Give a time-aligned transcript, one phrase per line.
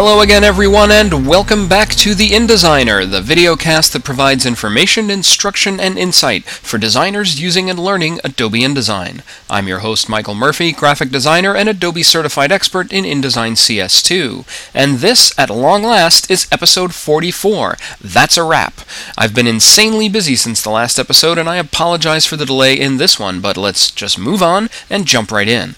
[0.00, 5.80] Hello again everyone and welcome back to The InDesigner, the videocast that provides information, instruction,
[5.80, 9.22] and insight for designers using and learning Adobe InDesign.
[9.50, 14.70] I'm your host Michael Murphy, graphic designer and Adobe certified expert in InDesign CS2.
[14.72, 17.76] And this, at long last, is episode 44.
[18.00, 18.82] That's a wrap.
[19.16, 22.98] I've been insanely busy since the last episode and I apologize for the delay in
[22.98, 25.74] this one, but let's just move on and jump right in.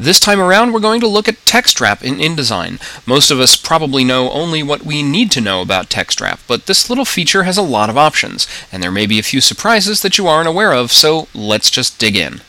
[0.00, 2.80] This time around, we're going to look at TextWrap in InDesign.
[3.04, 6.88] Most of us probably know only what we need to know about TextWrap, but this
[6.88, 10.16] little feature has a lot of options, and there may be a few surprises that
[10.16, 12.42] you aren't aware of, so let's just dig in.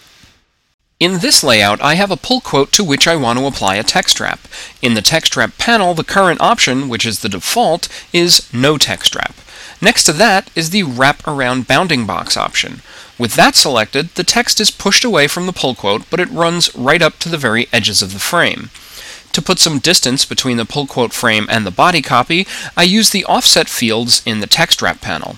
[0.99, 3.83] In this layout, I have a pull quote to which I want to apply a
[3.83, 4.41] text wrap.
[4.83, 9.15] In the text wrap panel, the current option, which is the default, is no text
[9.15, 9.33] wrap.
[9.81, 12.81] Next to that is the wrap around bounding box option.
[13.19, 16.73] With that selected, the text is pushed away from the pull quote, but it runs
[16.73, 18.69] right up to the very edges of the frame.
[19.33, 22.47] To put some distance between the pull quote frame and the body copy,
[22.77, 25.35] I use the offset fields in the text wrap panel.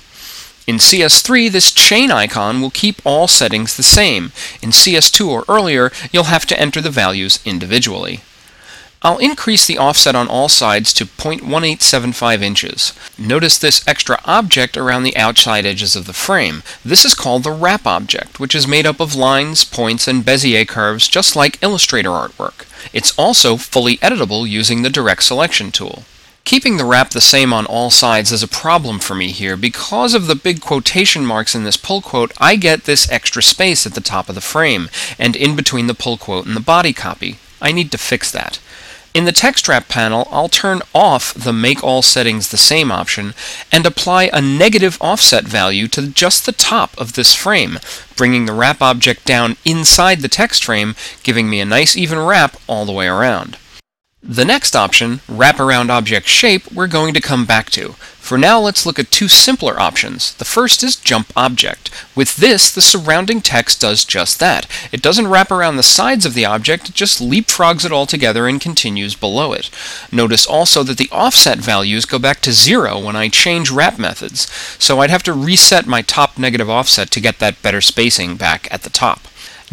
[0.67, 4.31] In CS3, this chain icon will keep all settings the same.
[4.61, 8.21] In CS2 or earlier, you'll have to enter the values individually.
[9.03, 12.93] I'll increase the offset on all sides to 0.1875 inches.
[13.17, 16.61] Notice this extra object around the outside edges of the frame.
[16.85, 20.67] This is called the wrap object, which is made up of lines, points, and Bezier
[20.67, 22.67] curves just like Illustrator artwork.
[22.93, 26.03] It's also fully editable using the Direct Selection tool.
[26.43, 29.57] Keeping the wrap the same on all sides is a problem for me here.
[29.57, 33.87] Because of the big quotation marks in this pull quote, I get this extra space
[33.87, 36.93] at the top of the frame, and in between the pull quote and the body
[36.93, 37.37] copy.
[37.59, 38.59] I need to fix that.
[39.13, 43.33] In the text wrap panel, I'll turn off the Make All Settings the Same option
[43.69, 47.77] and apply a negative offset value to just the top of this frame,
[48.15, 52.55] bringing the wrap object down inside the text frame, giving me a nice even wrap
[52.67, 53.57] all the way around.
[54.23, 57.93] The next option, Wrap Around Object Shape, we're going to come back to.
[58.19, 60.35] For now, let's look at two simpler options.
[60.35, 61.89] The first is Jump Object.
[62.15, 64.67] With this, the surrounding text does just that.
[64.91, 68.47] It doesn't wrap around the sides of the object, it just leapfrogs it all together
[68.47, 69.71] and continues below it.
[70.11, 74.51] Notice also that the offset values go back to zero when I change wrap methods,
[74.77, 78.71] so I'd have to reset my top negative offset to get that better spacing back
[78.71, 79.21] at the top.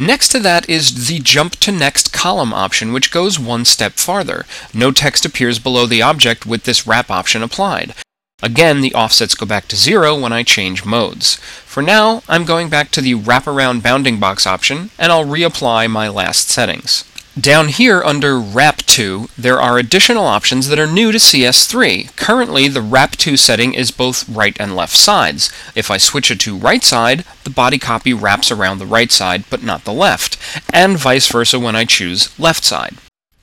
[0.01, 4.47] Next to that is the Jump to Next column option, which goes one step farther.
[4.73, 7.95] No text appears below the object with this wrap option applied.
[8.41, 11.35] Again, the offsets go back to zero when I change modes.
[11.67, 16.09] For now, I'm going back to the wraparound bounding box option, and I'll reapply my
[16.09, 17.03] last settings.
[17.39, 22.17] Down here under Wrap To, there are additional options that are new to CS3.
[22.17, 25.53] Currently, the Wrap To setting is both right and left sides.
[25.77, 29.45] If I switch it to right side, the body copy wraps around the right side
[29.51, 30.37] but not the left,
[30.73, 32.97] and vice versa when I choose left side.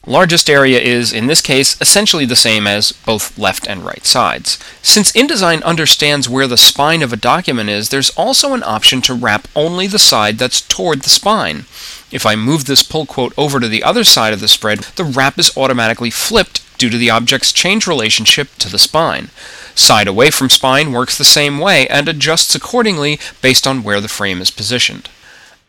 [0.07, 4.59] Largest area is, in this case, essentially the same as both left and right sides.
[4.83, 9.15] Since InDesign understands where the spine of a document is, there's also an option to
[9.15, 11.65] wrap only the side that's toward the spine.
[12.11, 15.03] If I move this pull quote over to the other side of the spread, the
[15.03, 19.29] wrap is automatically flipped due to the object's change relationship to the spine.
[19.73, 24.07] Side away from spine works the same way and adjusts accordingly based on where the
[24.07, 25.09] frame is positioned.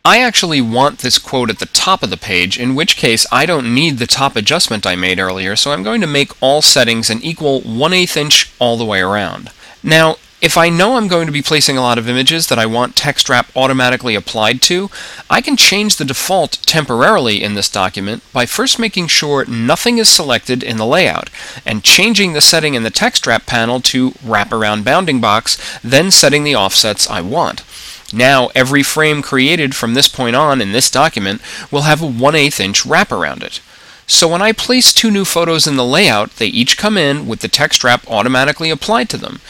[0.07, 3.45] I actually want this quote at the top of the page, in which case I
[3.45, 7.11] don't need the top adjustment I made earlier, so I'm going to make all settings
[7.11, 9.51] an equal 1 8 inch all the way around.
[9.83, 12.67] Now, if I know I'm going to be placing a lot of images that I
[12.67, 14.91] want text wrap automatically applied to,
[15.29, 20.09] I can change the default temporarily in this document by first making sure nothing is
[20.09, 21.31] selected in the layout,
[21.65, 26.13] and changing the setting in the text wrap panel to wrap around bounding box, then
[26.13, 27.65] setting the offsets I want.
[28.13, 31.41] Now, every frame created from this point on in this document
[31.71, 33.61] will have a 1 8 inch wrap around it.
[34.07, 37.41] So when I place two new photos in the layout, they each come in with
[37.41, 39.41] the text wrap automatically applied to them.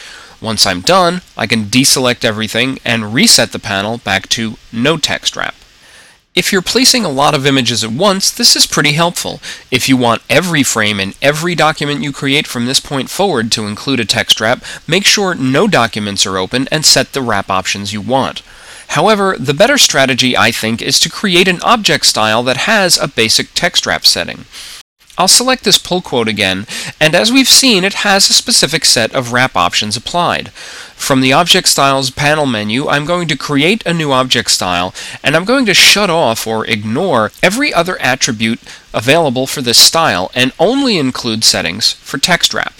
[0.41, 5.35] Once I'm done, I can deselect everything and reset the panel back to no text
[5.35, 5.55] wrap.
[6.37, 9.41] If you're placing a lot of images at once, this is pretty helpful.
[9.71, 13.65] If you want every frame in every document you create from this point forward to
[13.65, 17.91] include a text wrap, make sure no documents are open and set the wrap options
[17.91, 18.43] you want.
[18.89, 23.07] However, the better strategy, I think, is to create an object style that has a
[23.07, 24.45] basic text wrap setting.
[25.17, 26.67] I'll select this pull quote again,
[26.99, 30.49] and as we've seen, it has a specific set of wrap options applied.
[30.97, 34.93] From the Object Styles panel menu, I'm going to create a new object style,
[35.23, 38.59] and I'm going to shut off or ignore every other attribute
[38.93, 42.73] available for this style and only include settings for text wrap.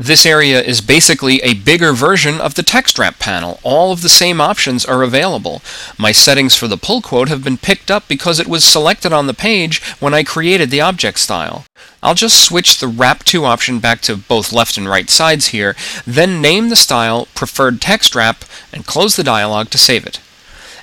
[0.00, 3.58] This area is basically a bigger version of the text wrap panel.
[3.64, 5.60] All of the same options are available.
[5.98, 9.26] My settings for the pull quote have been picked up because it was selected on
[9.26, 11.64] the page when I created the object style.
[12.00, 15.74] I'll just switch the wrap to option back to both left and right sides here,
[16.06, 20.20] then name the style preferred text wrap and close the dialog to save it.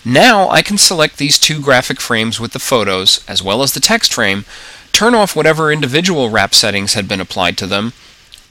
[0.04, 3.80] Now I can select these two graphic frames with the photos as well as the
[3.80, 4.44] text frame,
[4.92, 7.94] turn off whatever individual wrap settings had been applied to them,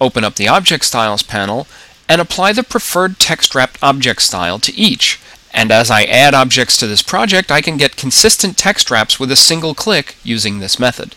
[0.00, 1.66] open up the Object Styles panel,
[2.08, 5.20] and apply the preferred text wrapped object style to each.
[5.52, 9.30] And as I add objects to this project, I can get consistent text wraps with
[9.30, 11.14] a single click using this method.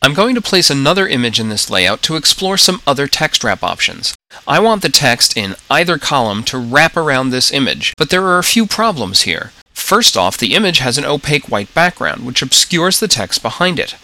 [0.00, 3.62] I'm going to place another image in this layout to explore some other text wrap
[3.64, 4.14] options.
[4.46, 8.38] I want the text in either column to wrap around this image, but there are
[8.38, 9.52] a few problems here.
[9.72, 13.96] First off, the image has an opaque white background, which obscures the text behind it.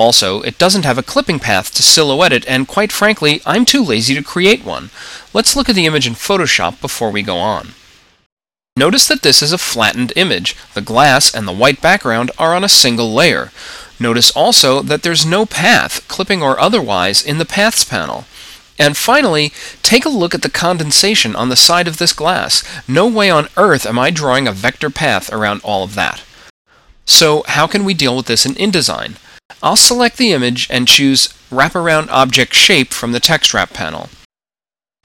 [0.00, 3.84] Also, it doesn't have a clipping path to silhouette it, and quite frankly, I'm too
[3.84, 4.88] lazy to create one.
[5.34, 7.74] Let's look at the image in Photoshop before we go on.
[8.78, 10.56] Notice that this is a flattened image.
[10.72, 13.52] The glass and the white background are on a single layer.
[14.00, 18.24] Notice also that there's no path, clipping or otherwise, in the Paths panel.
[18.78, 19.52] And finally,
[19.82, 22.64] take a look at the condensation on the side of this glass.
[22.88, 26.22] No way on earth am I drawing a vector path around all of that.
[27.04, 29.18] So how can we deal with this in InDesign?
[29.62, 34.08] I'll select the image and choose Wraparound Object Shape from the Text Wrap panel.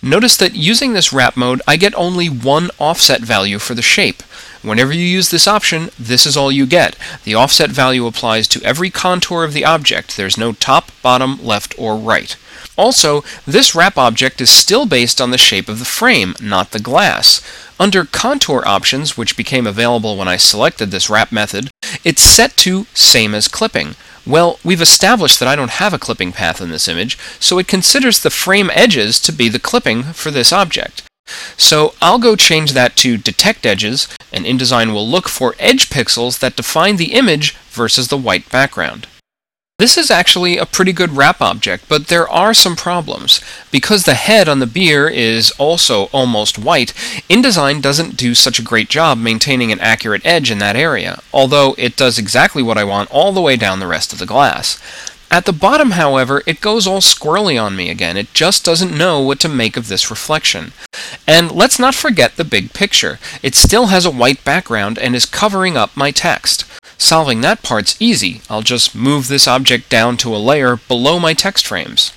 [0.03, 4.21] Notice that using this wrap mode, I get only one offset value for the shape.
[4.61, 6.95] Whenever you use this option, this is all you get.
[7.23, 10.17] The offset value applies to every contour of the object.
[10.17, 12.35] There's no top, bottom, left, or right.
[12.77, 16.79] Also, this wrap object is still based on the shape of the frame, not the
[16.79, 17.41] glass.
[17.79, 21.69] Under Contour options, which became available when I selected this wrap method,
[22.03, 23.95] it's set to Same as Clipping.
[24.27, 27.67] Well, we've established that I don't have a clipping path in this image, so it
[27.67, 31.03] considers the frame edges to be the clipping for this object.
[31.57, 36.39] So I'll go change that to Detect Edges, and InDesign will look for edge pixels
[36.39, 39.07] that define the image versus the white background.
[39.77, 43.41] This is actually a pretty good wrap object, but there are some problems.
[43.71, 46.93] Because the head on the beer is also almost white,
[47.29, 51.75] InDesign doesn't do such a great job maintaining an accurate edge in that area, although
[51.77, 54.81] it does exactly what I want all the way down the rest of the glass.
[55.29, 58.15] At the bottom, however, it goes all squirrely on me again.
[58.15, 60.71] It just doesn't know what to make of this reflection.
[61.27, 63.19] And let's not forget the big picture.
[63.43, 66.63] It still has a white background and is covering up my text.
[66.97, 68.41] Solving that part's easy.
[68.49, 72.13] I'll just move this object down to a layer below my text frames.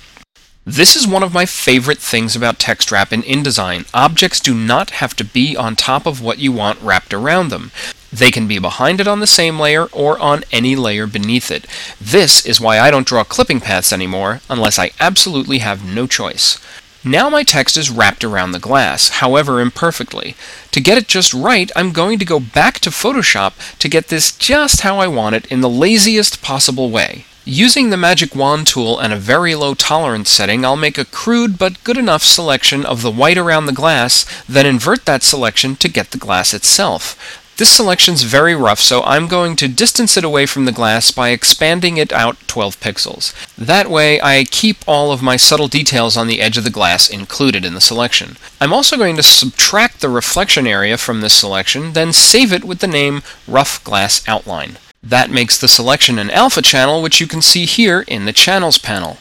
[0.65, 3.89] This is one of my favorite things about text wrap in InDesign.
[3.93, 7.71] Objects do not have to be on top of what you want wrapped around them.
[8.11, 11.65] They can be behind it on the same layer or on any layer beneath it.
[11.99, 16.59] This is why I don't draw clipping paths anymore unless I absolutely have no choice.
[17.03, 20.35] Now my text is wrapped around the glass, however imperfectly.
[20.71, 24.35] To get it just right, I'm going to go back to Photoshop to get this
[24.35, 27.23] just how I want it in the laziest possible way.
[27.45, 31.57] Using the Magic Wand tool and a very low tolerance setting, I'll make a crude
[31.57, 35.87] but good enough selection of the white around the glass, then invert that selection to
[35.87, 37.38] get the glass itself.
[37.59, 41.31] This selection's very rough, so I'm going to distance it away from the glass by
[41.31, 43.33] expanding it out 12 pixels.
[43.57, 47.09] That way, I keep all of my subtle details on the edge of the glass
[47.09, 48.37] included in the selection.
[48.61, 52.79] I'm also going to subtract the reflection area from this selection, then save it with
[52.79, 54.77] the name Rough Glass Outline.
[55.03, 58.77] That makes the selection an alpha channel, which you can see here in the Channels
[58.77, 59.17] panel.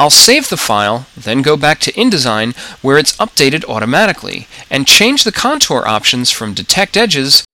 [0.00, 5.24] I'll save the file, then go back to InDesign where it's updated automatically, and change
[5.24, 7.44] the contour options from Detect Edges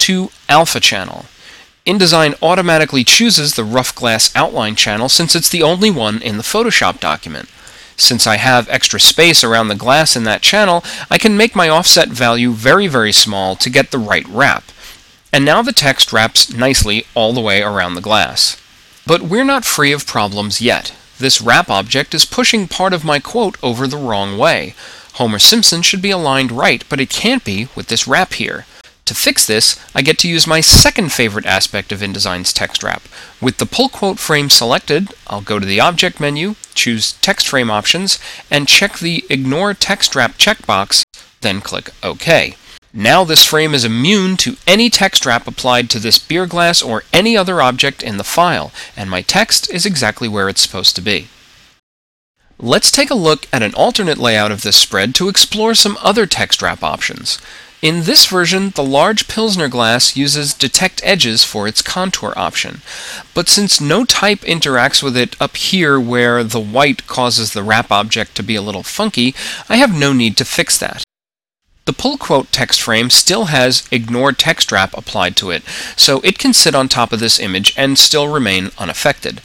[0.00, 1.26] to Alpha Channel.
[1.86, 6.42] InDesign automatically chooses the rough glass outline channel since it's the only one in the
[6.42, 7.48] Photoshop document.
[7.96, 11.68] Since I have extra space around the glass in that channel, I can make my
[11.68, 14.64] offset value very very small to get the right wrap.
[15.32, 18.60] And now the text wraps nicely all the way around the glass.
[19.06, 20.94] But we're not free of problems yet.
[21.18, 24.74] This wrap object is pushing part of my quote over the wrong way.
[25.14, 28.64] Homer Simpson should be aligned right, but it can't be with this wrap here.
[29.10, 33.02] To fix this, I get to use my second favorite aspect of InDesign's text wrap.
[33.40, 37.72] With the pull quote frame selected, I'll go to the Object menu, choose Text Frame
[37.72, 38.20] Options,
[38.52, 41.02] and check the Ignore Text Wrap checkbox,
[41.40, 42.54] then click OK.
[42.94, 47.02] Now this frame is immune to any text wrap applied to this beer glass or
[47.12, 51.02] any other object in the file, and my text is exactly where it's supposed to
[51.02, 51.26] be.
[52.60, 56.26] Let's take a look at an alternate layout of this spread to explore some other
[56.26, 57.40] text wrap options.
[57.82, 62.82] In this version, the large Pilsner glass uses Detect Edges for its contour option.
[63.32, 67.90] But since no type interacts with it up here where the white causes the wrap
[67.90, 69.34] object to be a little funky,
[69.70, 71.02] I have no need to fix that.
[71.86, 75.62] The pull quote text frame still has ignore text wrap applied to it,
[75.96, 79.40] so it can sit on top of this image and still remain unaffected.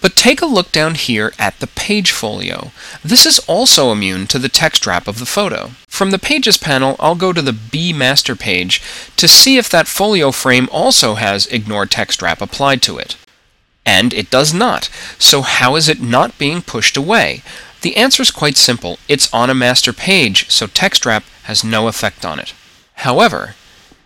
[0.00, 2.70] But take a look down here at the page folio.
[3.04, 5.72] This is also immune to the text wrap of the photo.
[5.88, 8.80] From the Pages panel, I'll go to the B master page
[9.16, 13.16] to see if that folio frame also has Ignore Text Wrap applied to it.
[13.84, 14.90] And it does not.
[15.18, 17.42] So how is it not being pushed away?
[17.80, 18.98] The answer is quite simple.
[19.08, 22.52] It's on a master page, so text wrap has no effect on it.
[22.94, 23.54] However,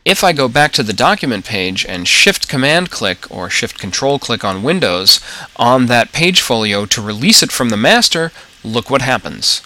[0.04, 4.18] if I go back to the document page and shift command click or shift control
[4.18, 5.20] click on Windows
[5.56, 8.32] on that page folio to release it from the master,
[8.64, 9.62] look what happens.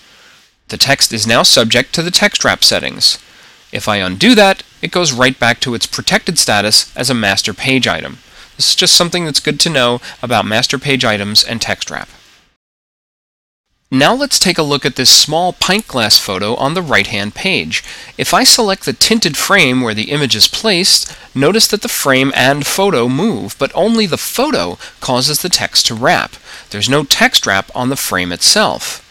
[0.69, 3.19] The text is now subject to the text wrap settings.
[3.73, 7.55] If I undo that, it goes right back to its protected status as a master
[7.55, 8.19] page item.
[8.57, 12.09] This is just something that's good to know about master page items and text wrap.
[13.98, 17.82] Now let's take a look at this small pint glass photo on the right-hand page.
[18.18, 22.30] If I select the tinted frame where the image is placed, notice that the frame
[22.36, 26.34] and photo move, but only the photo causes the text to wrap.
[26.68, 29.02] There's no text wrap on the frame itself.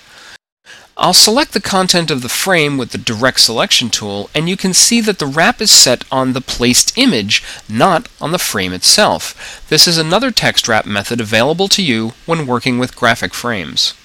[0.95, 4.75] I'll select the content of the frame with the direct selection tool and you can
[4.75, 9.65] see that the wrap is set on the placed image, not on the frame itself.
[9.67, 13.95] This is another text wrap method available to you when working with graphic frames.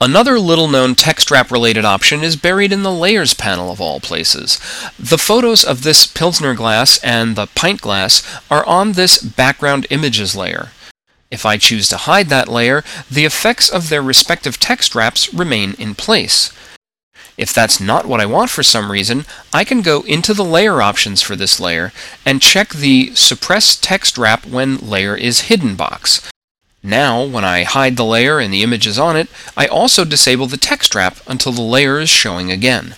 [0.00, 4.00] Another little known text wrap related option is buried in the Layers panel of all
[4.00, 4.58] places.
[4.98, 10.34] The photos of this Pilsner glass and the pint glass are on this background images
[10.34, 10.70] layer.
[11.30, 15.74] If I choose to hide that layer, the effects of their respective text wraps remain
[15.78, 16.52] in place.
[17.36, 20.82] If that's not what I want for some reason, I can go into the layer
[20.82, 21.92] options for this layer
[22.26, 26.30] and check the Suppress Text Wrap when Layer is Hidden box.
[26.86, 30.58] Now, when I hide the layer and the images on it, I also disable the
[30.58, 32.96] text wrap until the layer is showing again.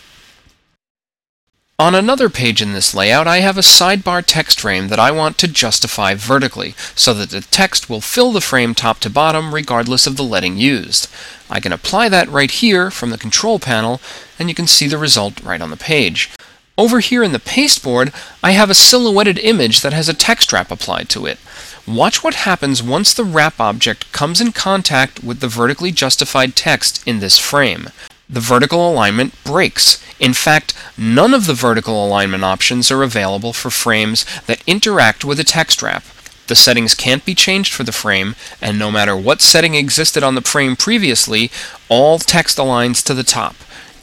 [1.79, 5.39] On another page in this layout, I have a sidebar text frame that I want
[5.39, 10.07] to justify vertically, so that the text will fill the frame top to bottom regardless
[10.07, 11.09] of the leading used.
[11.49, 14.01] I can apply that right here from the control panel,
[14.37, 16.31] and you can see the result right on the page.
[16.79, 20.71] Over here in the pasteboard, I have a silhouetted image that has a text wrap
[20.71, 21.39] applied to it.
[21.87, 27.07] Watch what happens once the wrap object comes in contact with the vertically justified text
[27.07, 27.89] in this frame.
[28.29, 30.05] The vertical alignment breaks.
[30.21, 35.41] In fact, none of the vertical alignment options are available for frames that interact with
[35.41, 36.05] a text wrap.
[36.49, 40.35] The settings can't be changed for the frame, and no matter what setting existed on
[40.35, 41.51] the frame previously,
[41.89, 43.57] all text aligns to the top.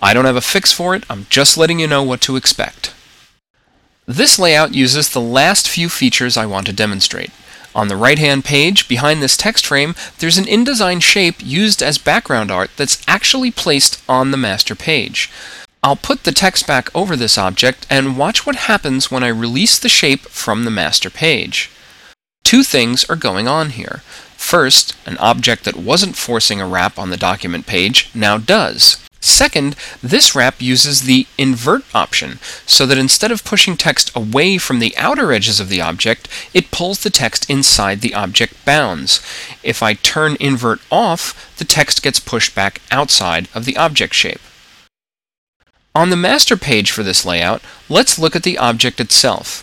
[0.04, 2.94] I don't have a fix for it, I'm just letting you know what to expect.
[4.06, 7.32] This layout uses the last few features I want to demonstrate.
[7.74, 12.52] On the right-hand page, behind this text frame, there's an InDesign shape used as background
[12.52, 15.32] art that's actually placed on the master page.
[15.82, 19.80] I'll put the text back over this object and watch what happens when I release
[19.80, 21.72] the shape from the master page.
[22.44, 24.02] Two things are going on here.
[24.36, 28.98] First, an object that wasn't forcing a wrap on the document page now does.
[29.24, 34.80] Second, this wrap uses the invert option, so that instead of pushing text away from
[34.80, 39.22] the outer edges of the object, it pulls the text inside the object bounds.
[39.64, 44.42] If I turn invert off, the text gets pushed back outside of the object shape.
[45.96, 49.63] On the master page for this layout, let's look at the object itself.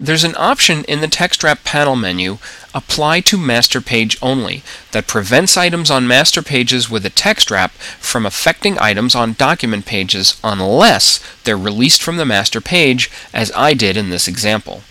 [0.00, 2.38] There's an option in the text wrap panel menu,
[2.74, 7.70] Apply to Master Page Only, that prevents items on master pages with a text wrap
[8.00, 13.74] from affecting items on document pages unless they're released from the master page, as I
[13.74, 14.82] did in this example.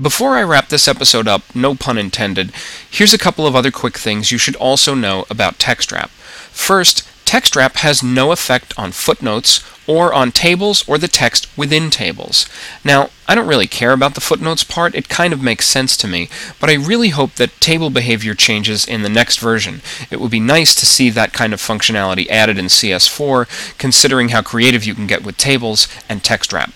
[0.00, 2.52] Before I wrap this episode up, no pun intended,
[2.90, 6.10] here's a couple of other quick things you should also know about text wrap.
[6.10, 11.88] First, text wrap has no effect on footnotes or on tables or the text within
[11.88, 12.48] tables.
[12.84, 16.08] Now, I don't really care about the footnotes part, it kind of makes sense to
[16.08, 19.80] me, but I really hope that table behavior changes in the next version.
[20.10, 24.42] It would be nice to see that kind of functionality added in CS4, considering how
[24.42, 26.72] creative you can get with tables and text wrap.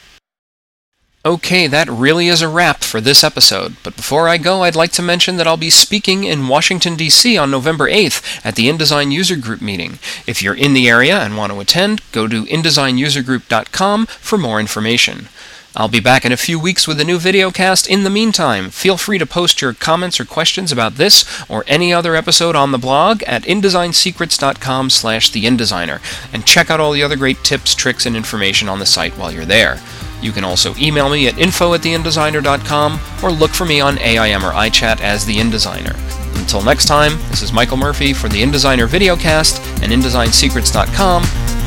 [1.27, 3.77] Okay, that really is a wrap for this episode.
[3.83, 7.39] But before I go, I'd like to mention that I'll be speaking in Washington, D.C.
[7.39, 9.99] on November 8th at the InDesign User Group meeting.
[10.27, 15.31] If you're in the area and want to attend, go to InDesignUserGroup.com for more information.
[15.75, 17.89] I'll be back in a few weeks with a new video cast.
[17.89, 21.91] In the meantime, feel free to post your comments or questions about this or any
[21.91, 26.03] other episode on the blog at InDesignSecrets.com slash The InDesigner,
[26.35, 29.33] and check out all the other great tips, tricks, and information on the site while
[29.33, 29.81] you're there.
[30.25, 34.43] You can also email me at info at theindesigner.com or look for me on AIM
[34.45, 35.95] or iChat as the InDesigner.
[36.41, 41.23] Until next time, this is Michael Murphy for the InDesigner Videocast and InDesignSecrets.com.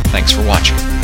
[0.08, 0.97] Thanks for watching.